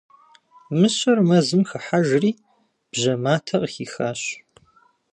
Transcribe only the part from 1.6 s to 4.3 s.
хыхьэжри, бжьэ матэ къыхихащ.